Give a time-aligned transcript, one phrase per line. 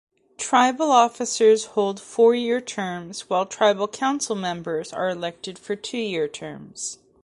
[0.39, 6.97] Tribal officers hold four-year terms while tribal council members are elected to two-year terms.